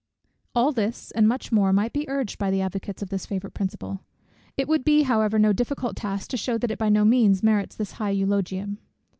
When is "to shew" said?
6.31-6.57